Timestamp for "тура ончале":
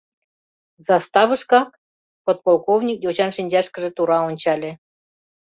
3.95-4.71